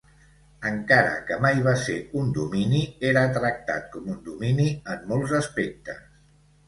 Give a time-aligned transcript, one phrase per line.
[0.69, 6.03] Encara que mai va ser un domini, era tractat com un domini en molts aspectes.